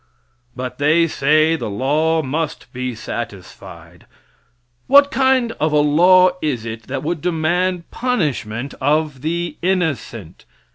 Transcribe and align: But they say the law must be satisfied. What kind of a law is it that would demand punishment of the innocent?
But 0.55 0.79
they 0.79 1.05
say 1.05 1.55
the 1.55 1.69
law 1.69 2.23
must 2.23 2.73
be 2.73 2.95
satisfied. 2.95 4.07
What 4.87 5.11
kind 5.11 5.51
of 5.59 5.71
a 5.73 5.77
law 5.77 6.31
is 6.41 6.65
it 6.65 6.87
that 6.87 7.03
would 7.03 7.21
demand 7.21 7.91
punishment 7.91 8.73
of 8.81 9.21
the 9.21 9.57
innocent? 9.61 10.45